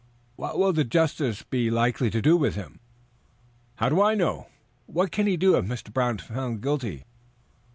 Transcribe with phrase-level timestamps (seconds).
[0.35, 2.79] "What will the justice be likely to do with him?"
[3.75, 4.47] "How do I know?"
[4.87, 5.93] "What can he do if Mr.
[5.93, 7.03] Brown is found guilty?"